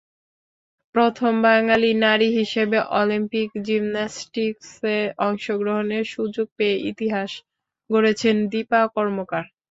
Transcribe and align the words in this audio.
প্রথম 0.95 1.33
বাঙালি 1.45 1.91
নারী 2.03 2.27
হিসেবে 2.39 2.77
অলিম্পিক 2.95 3.49
জিমন্যাস্টিকসে 3.65 4.95
অংশগ্রহণের 5.27 6.05
সুযোগ 6.13 6.47
পেয়ে 6.57 6.77
ইতিহাস 6.91 7.31
গড়েছেন 7.89 8.35
দীপা 8.51 8.81
কর্মকার। 8.95 9.45